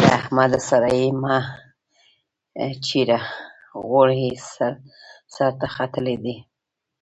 له 0.00 0.06
احمد 0.18 0.52
سره 0.68 0.88
يې 0.98 1.06
مه 1.22 1.36
چېړه؛ 2.84 3.20
غول 3.86 4.10
يې 4.22 4.30
سر 5.34 5.50
ته 5.60 5.66
ختلي 5.76 6.16
دي. 6.24 6.36